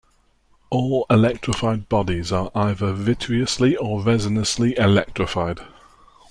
[0.71, 5.59] All electrified bodies are either vitreously or resinously electrified.